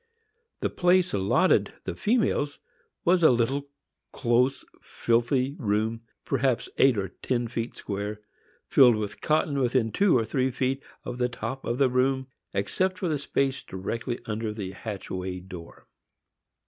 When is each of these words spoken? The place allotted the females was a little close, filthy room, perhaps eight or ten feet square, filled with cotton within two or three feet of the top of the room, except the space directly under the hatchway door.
The 0.61 0.71
place 0.71 1.13
allotted 1.13 1.73
the 1.83 1.93
females 1.93 2.57
was 3.05 3.21
a 3.21 3.29
little 3.29 3.67
close, 4.11 4.65
filthy 4.81 5.55
room, 5.59 6.01
perhaps 6.25 6.67
eight 6.79 6.97
or 6.97 7.09
ten 7.09 7.47
feet 7.47 7.75
square, 7.75 8.19
filled 8.67 8.95
with 8.95 9.21
cotton 9.21 9.59
within 9.59 9.91
two 9.91 10.17
or 10.17 10.25
three 10.25 10.49
feet 10.49 10.81
of 11.03 11.19
the 11.19 11.29
top 11.29 11.63
of 11.63 11.77
the 11.77 11.87
room, 11.87 12.25
except 12.51 12.99
the 13.01 13.19
space 13.19 13.63
directly 13.63 14.19
under 14.25 14.51
the 14.51 14.71
hatchway 14.71 15.39
door. 15.39 15.85